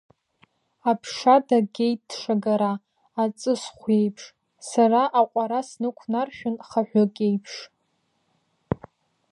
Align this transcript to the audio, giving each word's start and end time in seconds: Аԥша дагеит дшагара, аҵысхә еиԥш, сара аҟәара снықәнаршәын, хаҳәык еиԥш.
Аԥша 0.89 1.35
дагеит 1.47 1.99
дшагара, 2.09 2.73
аҵысхә 3.21 3.87
еиԥш, 3.99 4.23
сара 4.69 5.01
аҟәара 5.19 5.61
снықәнаршәын, 5.69 6.55
хаҳәык 6.67 7.15
еиԥш. 7.27 7.53